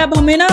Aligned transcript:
है 0.00 0.06
अब 0.06 0.14
हमें 0.16 0.36
ना 0.36 0.46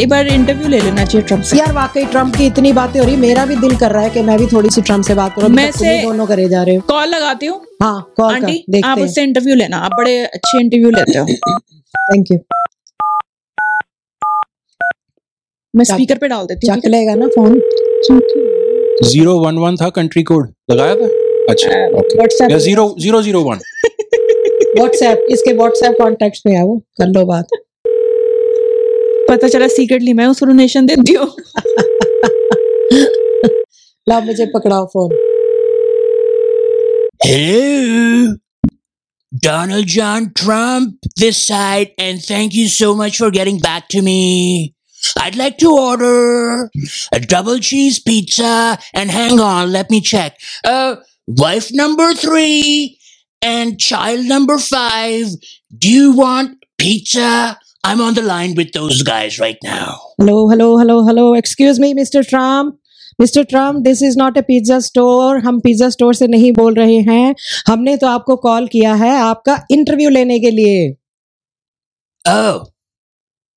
एक 0.00 0.08
बार 0.08 0.26
इंटरव्यू 0.28 0.68
ले 0.68 0.80
लेना 0.80 1.04
चाहिए 1.04 1.26
ट्रंप 1.26 1.42
से। 1.44 1.56
यार 1.58 1.72
वाकई 1.74 2.04
ट्रंप 2.06 2.36
की 2.36 2.46
इतनी 2.46 2.72
बातें 2.72 2.98
हो 3.00 3.06
रही 3.06 3.16
मेरा 3.18 3.44
भी 3.46 3.56
दिल 3.56 3.76
कर 3.76 3.90
रहा 3.92 4.02
है 4.02 4.10
कि 4.10 4.22
मैं 4.22 4.38
भी 4.38 4.46
थोड़ी 4.46 4.70
सी 4.70 4.82
ट्रंप 4.82 5.04
से 5.04 5.14
बात 5.14 5.34
करूँ। 5.36 5.48
मैं 5.50 5.70
से 5.72 6.02
दोनों 6.02 6.26
करे 6.26 6.48
जा 6.48 6.62
रहे 6.62 6.74
हो। 6.74 6.82
कॉल 6.88 7.08
लगाती 7.08 7.46
हूँ। 7.46 7.60
हाँ 7.82 8.12
कॉल 8.16 8.34
आंटी 8.34 8.80
आप 8.84 8.98
उससे 8.98 9.22
इंटरव्यू 9.22 9.54
लेना। 9.54 9.78
आप 9.78 9.96
बड़े 9.98 10.18
अच्छे 10.18 10.60
इंटरव्यू 10.60 10.90
लेते 10.90 11.18
हो। 11.18 11.26
थैंक 11.26 12.32
यू 12.32 12.38
मैं 15.74 15.84
स्पीकर 15.84 16.18
पे 16.18 16.28
डाल 16.28 16.46
देती 16.46 16.66
हूँ 16.66 16.76
चक 16.76 16.86
लेगा 16.88 17.14
ना 17.14 17.26
फ़ोन 17.28 17.60
ज़ीरो 19.04 19.38
वन 19.40 19.58
वन 19.58 19.76
था 19.76 19.88
कंट्री 19.96 20.22
कोड 20.22 20.52
लगाया 20.70 20.94
था? 20.94 21.08
अच्छा 21.50 21.68
ओके 21.68 22.14
या 22.14 22.16
WhatsApp 22.16 22.58
zero 22.58 22.94
zero 23.00 23.22
zero 23.22 23.40
one 23.42 23.58
WhatsApp 24.78 25.26
इसके 25.30 25.52
व्हाट्सएप 25.54 25.96
कॉन्टेक्ट 25.98 26.40
में 26.46 26.54
है 26.56 26.64
वो 26.64 26.76
कर 26.98 27.06
लो 27.08 27.24
बात। 27.26 27.58
पता 29.29 29.47
चला 29.47 29.67
सीक्रेटली 29.75 30.13
मैं 30.13 30.25
उसको 30.27 30.45
डोनेशन 30.45 30.85
देती 30.85 31.13
हूँ 31.13 31.29
ला 34.09 34.19
मुझे 34.29 34.45
पकड़ाओ 34.55 34.85
phone 34.93 35.19
Hello, 37.25 38.35
Donald 39.43 39.85
John 39.91 40.25
Trump 40.39 40.95
this 41.15 41.37
side, 41.49 41.91
and 41.97 42.21
thank 42.21 42.53
you 42.53 42.67
so 42.67 42.93
much 43.01 43.17
for 43.17 43.29
getting 43.31 43.59
back 43.59 43.87
to 43.93 44.01
me. 44.01 44.75
I'd 45.17 45.37
like 45.37 45.57
to 45.59 45.71
order 45.71 46.69
a 47.13 47.19
double 47.21 47.59
cheese 47.59 47.99
pizza, 47.99 48.77
and 48.93 49.09
hang 49.09 49.39
on, 49.39 49.71
let 49.71 49.89
me 49.89 50.01
check. 50.01 50.37
Uh, 50.65 50.97
wife 51.27 51.71
number 51.71 52.13
three 52.13 52.99
and 53.41 53.79
child 53.79 54.25
number 54.25 54.57
five. 54.57 55.27
Do 55.77 55.89
you 55.89 56.11
want 56.11 56.57
pizza? 56.77 57.57
I'm 57.84 58.00
on 58.00 58.14
the 58.14 58.22
line 58.22 58.54
with 58.54 58.72
those 58.72 59.02
guys 59.02 59.38
right 59.40 59.58
now. 59.64 59.96
Hello 60.20 60.36
hello 60.50 60.66
hello 60.78 61.00
hello 61.06 61.34
excuse 61.36 61.78
me 61.80 61.92
mister 61.94 62.22
Trump 62.30 62.78
mister 63.20 63.44
Trump 63.50 63.76
this 63.82 64.02
is 64.02 64.18
not 64.18 64.36
a 64.36 64.40
pizza 64.48 64.78
store 64.86 65.38
हम 65.44 65.60
pizza 65.60 65.88
store 65.90 66.14
से 66.14 66.26
नहीं 66.26 66.52
बोल 66.52 66.74
रहे 66.74 66.96
हैं 67.08 67.34
हमने 67.68 67.96
तो 67.96 68.06
आपको 68.06 68.36
call 68.46 68.66
किया 68.72 68.94
है 69.02 69.14
आपका 69.20 69.60
इंटरव्यू 69.72 70.10
लेने 70.10 70.38
के 70.40 70.50
लिए 70.60 70.94
Oh, 72.24 72.66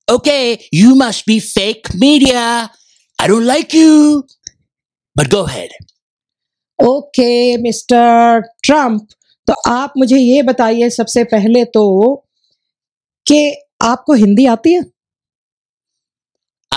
okay. 0.08 0.68
You 0.72 0.92
must 0.96 1.26
be 1.30 1.40
fake 1.46 1.88
media. 2.02 2.44
I 3.20 3.28
don't 3.28 3.46
like 3.46 3.74
you. 3.74 4.24
But 5.16 5.30
go 5.34 5.42
ahead. 5.46 5.72
Okay 6.80 7.58
mister 7.64 8.40
Trump 8.64 9.08
तो 9.48 9.54
आप 9.72 9.94
मुझे 9.98 10.18
ये 10.18 10.42
बताइए 10.44 10.90
सबसे 10.90 11.24
पहले 11.34 11.64
तो 11.76 11.84
कि 13.28 13.42
आपको 13.83 14.13
हिंदी 14.13 14.47
आती 14.47 14.73
है 14.73 14.85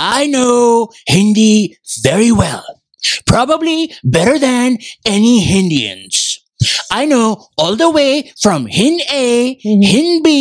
I 0.02 0.28
know 0.34 0.88
Hindi 1.12 1.75
very 2.03 2.31
well. 2.31 2.67
Probably 3.31 3.78
better 4.16 4.36
than 4.44 4.78
any 5.09 5.34
Hindians. 5.45 6.20
I 6.94 7.06
know 7.06 7.25
all 7.58 7.75
the 7.75 7.89
way 7.89 8.31
from 8.44 8.67
Hind 8.78 9.02
A, 9.12 9.58
Mhm. 9.66 9.86
Hind 9.86 10.23
B, 10.23 10.34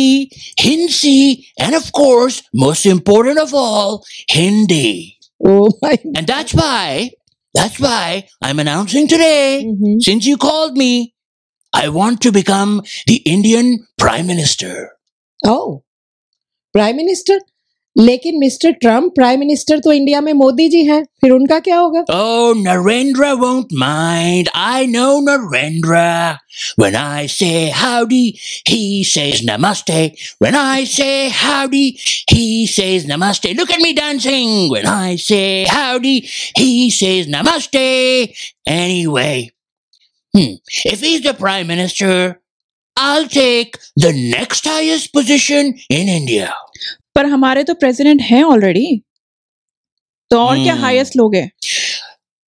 Hind 0.61 0.89
C, 0.89 1.13
and 1.61 1.75
of 1.75 1.91
course, 1.99 2.39
most 2.65 2.87
important 2.87 3.39
of 3.39 3.53
all, 3.53 4.03
Hindi. 4.31 5.17
Oh 5.47 5.69
my 5.81 5.97
And 6.15 6.27
that's 6.27 6.53
why, 6.53 7.11
that's 7.53 7.79
why 7.79 8.27
I'm 8.41 8.59
announcing 8.59 9.07
today 9.07 9.65
Mhm. 9.65 9.99
Since 9.99 10.27
you 10.27 10.37
called 10.37 10.77
me, 10.77 10.93
I 11.73 11.87
want 11.89 12.21
to 12.21 12.31
become 12.31 12.81
the 13.07 13.21
Indian 13.35 13.87
Prime 13.97 14.25
Minister. 14.25 14.73
Oh 15.47 15.81
Prime 16.74 16.96
minister 16.96 17.40
लेकिन 17.96 18.38
mister 18.38 18.70
Trump 18.72 19.12
prime 19.14 19.40
minister 19.40 19.78
तो 19.80 19.92
India 19.92 20.20
में 20.20 20.32
मोदी 20.32 20.68
जी 20.68 20.82
हैं, 20.84 21.02
फिर 21.20 21.30
उनका 21.30 21.58
क्या 21.66 21.76
होगा? 21.76 22.00
ओ 22.00 22.52
Narendra 22.56 23.30
won't 23.40 23.72
mind 23.78 24.48
I 24.54 24.86
know 24.86 25.20
Narendra 25.28 26.00
when 26.80 26.96
I 26.96 27.28
say 27.28 27.70
howdy 27.70 28.34
he 28.68 29.04
says 29.04 29.44
namaste 29.50 30.04
when 30.42 30.54
I 30.56 30.86
say 30.86 31.28
howdy 31.28 31.86
he 32.32 32.66
says 32.66 33.10
namaste 33.10 33.52
look 33.52 33.70
at 33.70 33.80
me 33.82 33.92
dancing 34.00 34.70
when 34.72 34.86
I 34.86 35.16
say 35.28 35.42
howdy 35.70 36.22
he 36.58 36.90
says 36.90 37.28
namaste 37.34 37.88
anyway 38.68 39.32
hmm 40.34 40.90
if 40.92 41.04
he 41.04 41.14
is 41.14 41.28
the 41.28 41.34
prime 41.40 41.68
minister 41.68 42.34
I'll 42.97 43.27
take 43.33 43.77
the 43.95 44.11
next 44.35 44.65
highest 44.65 45.13
position 45.13 45.69
in 45.89 46.09
India. 46.15 46.49
पर 47.15 47.25
हमारे 47.25 47.63
तो 47.63 47.73
president 47.83 48.21
हैं 48.21 48.43
already 48.43 48.87
तो 50.31 50.39
और 50.39 50.55
क्या 50.63 50.73
Hmm. 50.73 50.83
Highest 50.83 51.15
लोग 51.17 51.35
हैं 51.35 51.49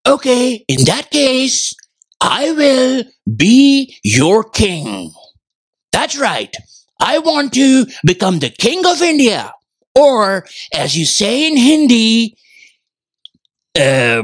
Okay, 0.05 0.65
in 0.75 0.85
that 0.89 1.09
case, 1.15 1.57
I 2.27 2.51
will 2.59 3.05
be 3.41 3.97
your 4.13 4.43
king. 4.59 4.87
That's 5.97 6.17
right. 6.21 6.57
I 7.09 7.19
want 7.27 7.53
to 7.57 7.67
become 8.11 8.39
the 8.45 8.51
king 8.65 8.87
of 8.91 9.03
India. 9.09 9.43
Or, 9.95 10.47
as 10.85 10.97
you 11.01 11.05
say 11.11 11.33
in 11.49 11.59
Hindi, 11.59 12.35
uh, 13.75 14.23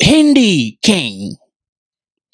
Hindi 0.00 0.78
king. 0.90 1.36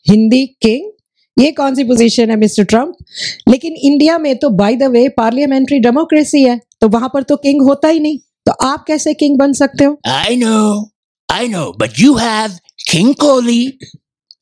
Hindi 0.08 0.46
king 0.62 0.90
ये 1.38 1.50
कौन 1.52 1.74
सी 1.74 1.84
position 1.84 2.30
है 2.30 2.36
mister 2.36 2.64
Trump 2.72 3.48
लेकिन 3.48 3.76
India 3.90 4.18
में 4.18 4.36
तो 4.38 4.50
by 4.60 4.76
the 4.76 4.90
way 4.96 5.08
parliamentary 5.16 5.78
democracy 5.86 6.42
है 6.42 6.60
तो 6.80 6.88
वहां 6.88 7.08
पर 7.14 7.22
तो 7.30 7.36
किंग 7.46 7.62
होता 7.68 7.88
ही 7.88 8.00
नहीं 8.00 8.18
तो 8.46 8.52
आप 8.66 8.84
कैसे 8.88 9.14
किंग 9.22 9.38
बन 9.38 9.52
सकते 9.62 9.84
हो 9.84 9.98
I 10.12 10.36
know, 10.42 10.90
I 11.28 11.46
know, 11.54 11.66
but 11.82 11.98
you 12.04 12.16
have 12.22 12.58
King 12.92 13.14
Kohli 13.14 13.60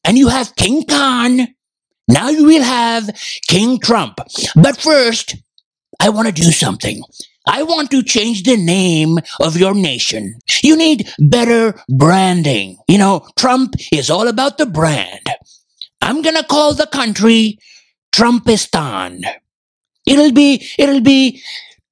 and 0.05 0.19
you 0.19 0.29
have 0.29 0.55
King 0.57 0.85
Khan. 0.93 1.49
Now 2.09 2.29
you 2.29 2.45
will 2.45 2.65
have 2.69 3.11
King 3.49 3.79
Trump. 3.89 4.19
But 4.65 4.81
first, 4.87 5.37
I 6.01 6.09
want 6.17 6.29
to 6.29 6.35
do 6.41 6.51
something. 6.51 7.03
I 7.47 7.63
want 7.63 7.91
to 7.93 8.03
change 8.03 8.43
the 8.43 8.57
name 8.57 9.19
of 9.41 9.57
your 9.57 9.75
nation. 9.75 10.35
You 10.63 10.77
need 10.77 11.09
better 11.19 11.75
branding. 11.89 12.77
You 12.89 12.99
know, 12.99 13.15
Trump 13.37 13.75
is 13.93 14.11
all 14.11 14.29
about 14.29 14.59
the 14.59 14.67
brand. 14.67 15.31
I'm 16.07 16.23
gonna 16.23 16.45
call 16.45 16.75
the 16.75 16.87
country 16.87 17.59
Trumpistan. 18.13 19.21
It'll 20.07 20.33
be, 20.33 20.63
it'll 20.79 21.01
be 21.01 21.41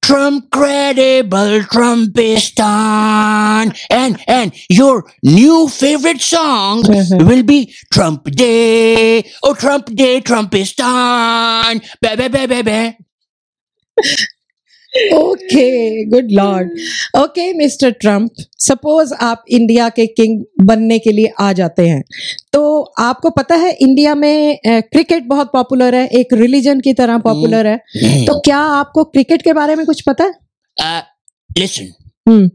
Trump 0.02 0.50
credible 0.50 1.60
Trumpistan. 1.72 3.76
And, 3.90 4.18
and 4.26 4.52
your 4.68 5.04
new 5.22 5.68
favorite 5.68 6.20
song 6.20 6.82
Mhm. 6.82 7.26
will 7.28 7.42
be 7.44 7.72
Trump 7.92 8.24
Day. 8.32 9.22
Oh, 9.44 9.54
Trump 9.54 9.94
Day, 9.94 10.20
Trumpistan. 10.20 11.80
Ba, 12.02 12.16
ba, 12.16 12.28
ba, 12.28 12.46
ba, 12.48 12.62
ba. 12.62 12.94
Okay 15.14 16.04
good 16.10 16.30
lord 16.36 16.70
okay 17.18 17.52
mister 17.58 17.90
Trump 18.04 18.40
suppose 18.66 19.12
आप 19.22 19.44
India 19.58 19.88
के 19.98 20.06
king 20.06 20.42
बनने 20.66 20.98
के 21.04 21.12
लिए 21.12 21.32
आ 21.40 21.52
जाते 21.60 21.86
हैं 21.88 22.02
तो 22.43 22.43
आपको 22.99 23.29
पता 23.29 23.55
है 23.55 23.71
इंडिया 23.81 24.15
में 24.15 24.59
क्रिकेट 24.65 25.23
बहुत 25.27 25.51
पॉपुलर 25.53 25.95
है 25.95 26.07
एक 26.19 26.33
रिलीजन 26.33 26.79
की 26.79 26.93
तरह 26.93 27.17
पॉपुलर 27.17 27.67
है 27.67 27.77
तो 28.25 28.39
क्या 28.39 28.57
आपको 28.57 29.03
क्रिकेट 29.03 29.41
के 29.41 29.53
बारे 29.53 29.75
में 29.75 29.85
कुछ 29.85 30.01
पता 30.01 30.23
है 30.23 31.03
listen. 31.57 31.93
Hmm. 32.25 32.47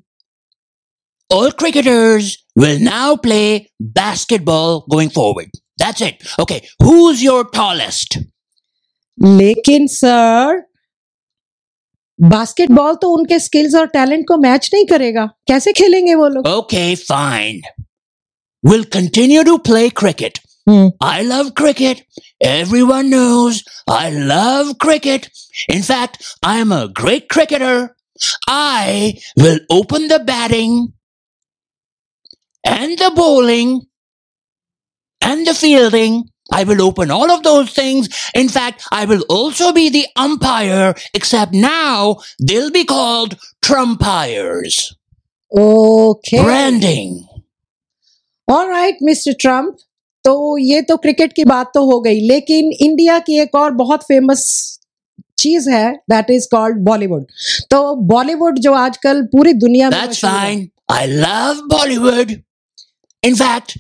All 1.31 1.53
cricketers 1.53 2.39
will 2.57 2.81
now 2.81 3.17
play 3.17 3.71
basketball 3.81 4.85
going 4.91 5.11
forward. 5.11 5.51
That's 5.79 6.01
it. 6.01 6.27
Okay, 6.39 6.63
who's 6.83 7.23
your 7.23 7.45
tallest? 7.45 8.19
लेकिन 9.19 9.87
सर 9.87 10.61
बास्केटबॉल 12.19 12.95
तो 12.95 13.11
उनके 13.11 13.39
स्किल्स 13.39 13.75
और 13.75 13.87
टैलेंट 13.87 14.25
को 14.29 14.37
मैच 14.37 14.71
नहीं 14.75 14.85
करेगा 14.87 15.27
कैसे 15.49 15.73
खेलेंगे 15.73 16.15
वो 16.15 16.29
लोग 16.29 16.47
Okay, 16.47 16.95
fine. 16.95 17.61
We'll 18.63 18.85
continue 18.85 19.45
to 19.45 19.59
play 19.59 19.91
cricket. 19.91 20.39
Hmm. 20.67 20.89
I 21.01 21.23
love 21.23 21.55
cricket. 21.55 22.03
Everyone 22.41 23.11
knows 23.11 23.65
I 23.89 24.11
love 24.11 24.79
cricket. 24.79 25.31
In 25.69 25.83
fact, 25.83 26.37
I'm 26.43 26.71
a 26.73 26.89
great 26.89 27.29
cricketer. 27.29 27.97
I 28.47 29.15
will 29.37 29.61
open 29.71 30.09
the 30.09 30.19
batting 30.19 30.93
and 32.65 32.99
the 32.99 33.13
bowling 33.15 33.87
and 35.23 35.47
the 35.47 35.55
fielding. 35.55 36.25
I 36.53 36.65
will 36.65 36.83
open 36.83 37.11
all 37.11 37.31
of 37.31 37.43
those 37.43 37.73
things. 37.73 38.09
In 38.35 38.49
fact, 38.49 38.83
I 38.91 39.05
will 39.05 39.23
also 39.29 39.73
be 39.73 39.89
the 39.89 40.07
umpire, 40.17 40.95
except 41.15 41.53
now 41.53 42.17
they'll 42.41 42.73
be 42.73 42.85
called 42.85 43.39
Trumpires. 43.65 44.95
ओके 45.59 46.43
Branding. 46.45 47.27
Alright 48.51 48.99
mister 49.03 49.33
Trump 49.41 49.77
तो 50.25 50.35
ये 50.59 50.81
तो 50.89 50.97
cricket 51.05 51.33
की 51.33 51.45
बात 51.45 51.71
तो 51.75 51.85
हो 51.91 52.01
गई 52.01 52.21
लेकिन 52.29 52.71
इंडिया 52.87 53.19
की 53.29 53.39
एक 53.41 53.55
और 53.55 53.71
बहुत 53.75 54.03
फ़ेमस 54.09 54.43
चीज़ 55.39 55.69
है 55.71 55.93
दैट 56.11 56.31
इज़ 56.31 56.49
कॉल्ड 56.51 56.79
बॉलीवुड 56.85 57.25
तो 57.71 57.95
बॉलीवुड 58.15 58.59
जो 58.67 58.73
आजकल 58.75 59.23
पूरी 59.33 59.53
दुनिया 59.65 59.91
में 59.91 59.99
That's 59.99 60.25
है। 60.25 60.33
fine. 60.33 60.69
I 60.93 61.07
love 61.07 61.59
Bollywood. 61.73 62.31
In 63.23 63.37
fact, 63.37 63.77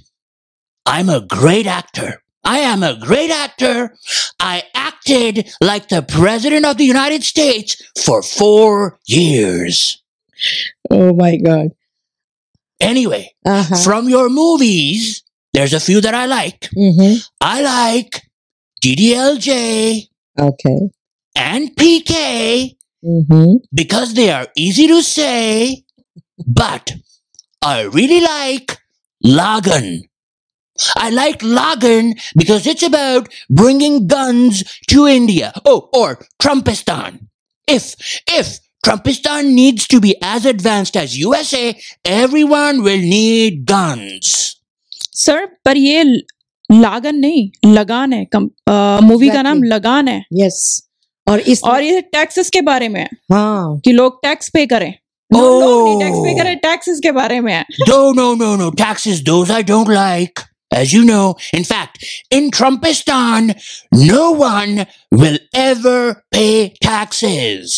I'm 0.87 1.09
a 1.15 1.21
great 1.33 1.67
actor. 1.77 2.11
I 2.45 2.59
am 2.67 2.83
a 2.89 2.91
great 3.07 3.33
actor. 3.37 3.73
I 4.41 4.63
acted 4.83 5.41
like 5.61 5.89
the 5.89 6.01
President 6.13 6.69
of 6.71 6.77
the 6.79 6.87
United 6.91 7.25
States 7.25 7.77
for 8.05 8.23
four 8.23 8.99
years. 9.07 9.81
Oh 10.91 11.13
my 11.23 11.33
God. 11.49 11.73
Anyway, 12.81 13.31
Uh-huh. 13.47 13.77
from 13.85 14.09
your 14.09 14.29
movies, 14.31 15.23
there's 15.53 15.73
a 15.75 15.81
few 15.81 16.01
that 16.01 16.15
I 16.15 16.27
like. 16.27 16.69
Mhm. 16.77 17.23
I 17.41 17.61
like 17.63 18.23
DDLJ 18.83 20.09
Okay. 20.39 20.79
and 21.35 21.77
PK 21.77 22.77
Mhm. 23.05 23.59
because 23.73 24.15
they 24.15 24.31
are 24.31 24.49
easy 24.57 24.87
to 24.87 25.03
say, 25.03 25.85
but 26.47 26.93
I 27.63 27.83
really 27.83 28.21
like 28.21 28.79
Lagan. 29.23 30.03
I 30.97 31.11
like 31.11 31.43
Lagan 31.43 32.15
because 32.37 32.67
it's 32.67 32.83
about 32.83 33.29
bringing 33.51 34.07
guns 34.07 34.65
to 34.89 35.07
India. 35.07 35.53
Oh, 35.67 35.91
or 35.93 36.27
Trumpistan. 36.43 37.27
If, 37.67 37.95
if 38.27 38.59
Trumpistan 38.88 39.48
needs 39.58 39.88
to 39.92 40.00
be 40.00 40.14
as 40.32 40.46
advanced 40.46 40.96
as 41.04 41.14
USA, 41.20 41.62
everyone 42.06 42.84
will 42.88 43.06
need 43.14 43.66
guns. 43.72 44.34
Sir 45.26 45.46
पर 45.66 45.78
ये 45.78 46.04
लागन 46.72 47.16
नहीं 47.16 47.72
लगान 47.74 48.14
है 48.14 48.26
movie 49.08 49.30
का 49.30 49.42
नाम 49.42 49.58
Exactly. 49.58 49.72
लगान 49.74 50.08
है 50.08 50.22
Yes. 50.42 50.60
और 51.30 51.40
इस 51.40 51.64
और 51.64 51.84
ये 51.84 52.02
टैक्सेस 52.14 52.50
के 52.54 52.62
बारे 52.62 52.90
में 52.90 53.00
है 53.02 53.08
हाँ 53.34 53.80
कि 53.86 53.92
लोग 53.92 54.20
टैक्स 54.24 54.50
पे 54.54 54.66
करें 54.74 54.94
No, 55.34 55.40
Oh. 55.40 55.60
लोग 55.62 55.88
नहीं 55.88 56.00
टैक्स 56.00 56.18
पे 56.26 56.34
करें 56.40 56.56
टैक्सेस 56.66 57.00
के 57.04 57.12
बारे 57.12 57.40
में 57.42 57.54
है 57.54 57.64
No, 57.90 58.00
no, 58.20 58.28
no, 58.42 58.50
no. 58.62 58.70
Taxes, 58.82 59.24
those 59.30 59.50
I 59.60 59.62
don't 59.72 59.90
like. 59.98 60.44
As 60.72 60.92
you 60.94 61.02
know, 61.08 61.26
in 61.58 61.64
fact, 61.64 62.04
in 62.38 62.48
Trumpistan, 62.52 63.50
no 64.12 64.24
one 64.42 64.86
will 65.12 65.38
ever 65.54 65.98
pay 66.36 66.74
taxes. 66.86 67.76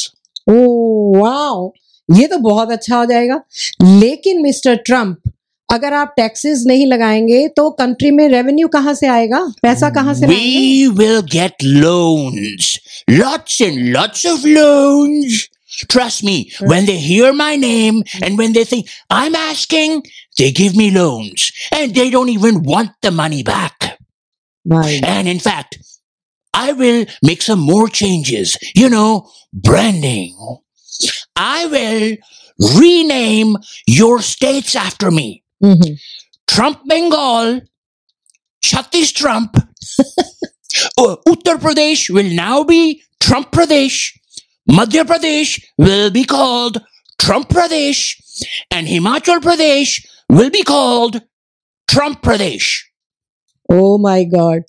Oh 0.49 1.21
wow 1.21 1.73
ये 2.11 2.27
तो 2.27 2.39
बहुत 2.39 2.71
अच्छा 2.73 2.97
हो 2.97 3.05
जाएगा 3.05 3.41
लेकिन 3.83 4.43
मिस्टर 4.43 4.77
ट्रंप 4.87 5.33
अगर 5.73 5.95
आप 5.95 6.13
टैक्सेस 6.17 6.65
नहीं 6.67 6.87
लगाएँगे 6.87 7.47
तो 7.57 7.71
कंट्री 7.71 8.11
में 8.11 8.29
रेवेन्यू 8.29 8.69
कहाँ 8.69 8.95
से 8.95 9.07
आएगा 9.07 9.41
पैसा 9.63 9.91
कहाँ 9.91 10.15
से 10.15 10.27
We 10.27 10.89
will 10.99 11.23
get 11.35 11.63
loans. 11.63 12.79
Lots 13.09 13.61
and 13.67 13.93
lots 13.95 14.25
of 14.33 14.45
loans. 14.45 15.49
Trust 15.89 16.23
me, 16.23 16.35
right. 16.61 16.69
when 16.71 16.87
they 16.87 16.97
hear 16.99 17.33
my 17.33 17.57
name 17.57 18.03
and 18.23 18.37
when 18.39 18.53
they 18.53 18.65
think 18.73 18.91
I'm 19.11 19.35
asking, 19.35 20.03
they 20.39 20.53
give 20.53 20.77
me 20.77 20.91
loans. 20.91 21.51
And 21.73 21.95
they 21.95 22.11
don't 22.11 22.29
even 22.29 22.63
want 22.63 22.93
the 23.01 23.11
money 23.11 23.43
back. 23.43 23.89
भाई 24.67 25.01
And 25.03 25.29
in 25.29 25.41
fact, 25.41 25.79
I 26.55 26.73
will 26.73 27.07
make 27.23 27.43
some 27.43 27.61
more 27.61 27.89
changes, 27.89 28.57
you 28.75 28.89
know, 28.89 29.29
branding. 29.53 30.37
I 31.37 31.67
will 31.67 32.17
rename 32.79 33.57
your 33.87 34.21
states 34.21 34.77
after 34.77 35.11
me. 35.11 35.43
Mm-hmm. 35.63 35.95
Trump 36.47 36.81
Bengal, 36.87 37.63
Chhattis 38.63 39.15
Trump, 39.15 39.57
uh, 40.99 41.17
Uttar 41.27 41.57
Pradesh 41.57 42.11
will 42.11 42.31
now 42.35 42.63
be 42.65 43.03
Trump 43.21 43.51
Pradesh, 43.51 44.13
Madhya 44.71 45.05
Pradesh 45.05 45.63
will 45.79 46.11
be 46.11 46.25
called 46.25 46.83
Trump 47.19 47.49
Pradesh, 47.49 48.17
and 48.71 48.87
Himachal 48.87 49.41
Pradesh 49.41 50.05
will 50.29 50.51
be 50.51 50.63
called 50.63 51.23
Trump 51.89 52.23
Pradesh. 52.23 52.83
Oh 53.71 53.99
my 53.99 54.25
God. 54.25 54.63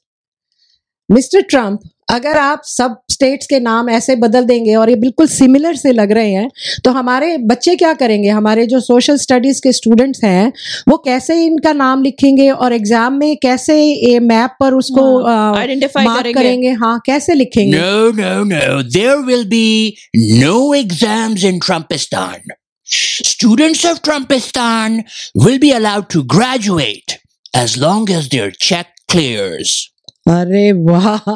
Mr 1.13 1.42
Trump 1.50 1.80
अगर 2.12 2.38
आप 2.38 2.62
सब 2.65 2.95
states 3.12 3.48
के 3.48 3.60
नाम 3.60 3.89
ऐसे 3.89 4.15
बदल 4.15 4.45
देंगे 4.45 4.74
और 4.75 4.89
ये 4.89 4.95
बिल्कुल 4.95 5.27
सिमिलर 5.27 5.75
से 5.75 5.92
लग 5.92 6.12
रहे 6.12 6.31
हैं 6.31 6.50
तो 6.86 6.92
हमारे 6.92 7.38
बच्चे 7.51 7.75
क्या 7.75 7.94
करेंगे 7.94 8.30
हमारे 8.30 8.65
जो 8.65 8.80
सोशल 8.80 9.18
स्टडीज़ 9.18 9.62
के 9.63 9.71
स्टूडेंट्स 9.74 10.24
हैं 10.24 10.51
वो 10.89 10.98
कैसे 11.06 11.44
इनका 11.45 11.74
नाम 11.74 12.04
लिखेंगे 12.04 12.50
और 12.50 12.74
एग्ज़ाम 12.74 13.13
में 13.19 13.36
कैसे 13.44 13.77
ये 13.83 14.19
मैप 14.19 14.56
पर 14.60 14.74
उसको 14.74 15.06
आइडेंटिफाई 15.27 16.06
मार्क 16.06 16.24
करेंगे 16.24 16.42
करेंगे 16.42 16.71
हाँ 16.86 17.00
कैसे 17.06 17.33
लिखेंगे 17.33 17.77
No, 17.77 18.12
no, 18.12 18.44
no. 18.44 18.81
There 18.98 19.21
will 19.21 19.45
be 19.45 19.98
no 20.15 20.74
exams 20.74 21.44
in 21.44 21.60
Trumpistan. 21.60 22.54
Students 22.88 23.86
of 23.86 24.01
Trumpistan 24.01 25.00
will 25.36 25.60
be 25.60 25.71
allowed 25.71 26.10
to 26.10 26.24
graduate 26.24 27.18
as 27.56 27.77
long 27.77 28.10
as 28.10 28.30
their 28.30 28.51
check 28.51 28.94
clears. 29.10 29.92
अरे 30.25 30.71
वाह 30.71 31.31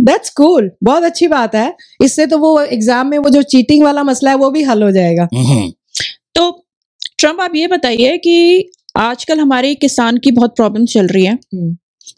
दैट्स 0.00 0.30
कूल 0.30 0.70
बहुत 0.84 1.02
अच्छी 1.02 1.26
बात 1.28 1.54
है 1.54 1.74
इससे 2.02 2.26
तो 2.26 2.38
वो 2.38 2.60
एग्ज़ाम 2.62 3.06
में 3.06 3.18
वो 3.18 3.30
जो 3.30 3.42
चीटिंग 3.50 3.84
वाला 3.84 4.02
मसला 4.02 4.30
है 4.30 4.36
वो 4.36 4.50
भी 4.50 4.62
हल 4.62 4.82
हो 4.82 4.90
जाएगा 4.90 5.28
Mhm. 5.34 5.70
तो 6.34 6.50
ट्रंप 7.18 7.40
आप 7.40 7.54
ये 7.54 7.66
बताइए 7.66 8.16
कि 8.18 8.70
आजकल 8.98 9.40
हमारे 9.40 9.74
किसान 9.76 10.18
की 10.18 10.30
बहुत 10.30 10.56
प्रॉब्लम 10.56 10.84
चल 10.86 11.06
रही 11.06 11.24
है 11.24 11.32
हम्म। 11.32 11.76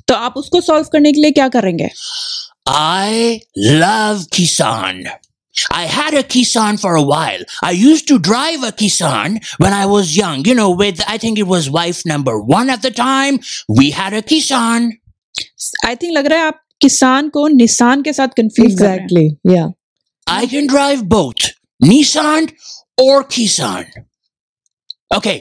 तो 0.08 0.14
आप 0.16 0.34
उसको 0.37 0.60
सॉल्व 0.60 0.87
करने 0.93 1.12
के 1.12 1.20
लिए 1.20 1.31
क्या 1.31 1.48
करेंगे 1.48 1.88
I 2.69 3.40
love 3.58 4.25
Kisan. 4.31 5.02
I 5.71 5.86
had 5.86 6.13
a 6.13 6.21
Kisan 6.24 6.80
for 6.80 6.95
a 6.95 7.01
while. 7.01 7.44
I 7.63 7.71
used 7.71 8.07
to 8.09 8.19
drive 8.19 8.63
a 8.63 8.71
Kisan 8.71 9.39
when 9.57 9.74
I 9.74 9.86
was 9.88 10.15
young, 10.15 10.45
you 10.45 10.54
know, 10.54 10.69
with, 10.69 11.01
I 11.07 11.18
think 11.18 11.39
it 11.39 11.48
was 11.48 11.69
wife 11.69 12.06
number 12.06 12.39
one 12.39 12.69
at 12.69 12.83
the 12.83 12.92
time. 12.92 13.39
We 13.68 13.92
had 13.92 14.13
a 14.13 14.21
Kisan. 14.21 14.92
I 15.86 15.95
think 15.95 16.13
लग 16.13 16.25
रहा 16.27 16.39
है 16.39 16.45
आप 16.48 16.59
किसान 16.81 17.30
को 17.30 17.48
निशान 17.48 18.01
के 18.04 18.13
साथ 18.13 18.27
confuse 18.38 18.77
कर 18.80 18.86
रहे 18.86 18.92
हैं 18.92 19.04
एग्जैक्टली 19.04 19.56
या 19.56 19.74
I 20.27 20.45
can 20.54 20.68
drive 20.68 21.04
both 21.12 21.45
Nissan 21.89 22.50
or 23.04 23.24
Kisan. 23.36 23.86
Okay, 25.18 25.36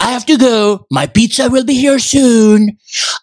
I 0.00 0.12
have 0.12 0.24
to 0.26 0.38
go. 0.38 0.86
My 0.90 1.06
pizza 1.06 1.50
will 1.50 1.64
be 1.64 1.74
here 1.74 1.98
soon. 1.98 2.78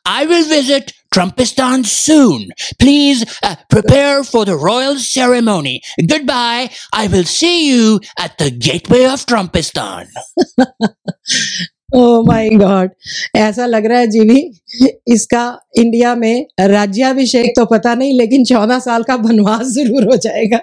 I 0.05 0.25
will 0.25 0.47
visit 0.47 0.93
Trumpistan 1.13 1.85
soon. 1.85 2.49
Please 2.79 3.25
uh, 3.41 3.55
prepare 3.69 4.23
for 4.23 4.45
the 4.45 4.55
royal 4.55 4.97
ceremony. 4.97 5.81
Goodbye. 6.07 6.69
I 6.93 7.07
will 7.07 7.23
see 7.23 7.67
you 7.67 7.99
at 8.19 8.37
the 8.37 8.51
gateway 8.51 9.05
of 9.05 9.25
Trumpistan. 9.25 10.07
Oh 11.95 12.21
my 12.23 12.49
God 12.49 12.89
ऐसा 13.35 13.65
लग 13.65 13.85
रहा 13.85 13.99
है 13.99 14.07
जीवी 14.07 14.39
इसका 15.07 15.43
India 15.77 16.15
में 16.15 16.47
राज्याभिषेक 16.59 17.53
तो 17.55 17.65
पता 17.65 17.93
नहीं 17.95 18.17
लेकिन 18.19 18.43
चौदह 18.45 18.79
साल 18.79 19.03
का 19.03 19.15
वनवास 19.15 19.67
जरूर 19.67 20.03
हो 20.03 20.17
जाएगा 20.25 20.59